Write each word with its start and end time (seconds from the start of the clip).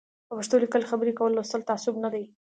په 0.27 0.33
پښتو 0.37 0.55
لیکل 0.63 0.83
خبري 0.91 1.13
کول 1.19 1.31
لوستل 1.33 1.61
تعصب 1.69 1.95
نه 2.03 2.09
دی 2.13 2.23